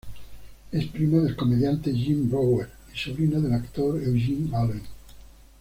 [0.71, 4.81] Es prima del comediante Jim Breuer y sobrina del actor Eugene Allen.